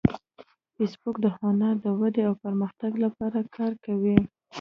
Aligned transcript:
فېسبوک 0.75 1.15
د 1.25 1.25
هنر 1.37 1.73
د 1.83 1.85
ودې 1.99 2.23
او 2.29 2.33
پرمختګ 2.43 2.91
لپاره 3.03 3.39
کار 3.55 3.71
کوي 3.85 4.17